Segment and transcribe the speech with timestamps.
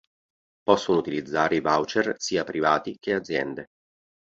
[0.63, 3.67] Possono utilizzare i voucher sia privati che aziende.